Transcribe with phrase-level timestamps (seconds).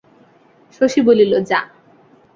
[0.73, 1.59] শশী বলিল, যা।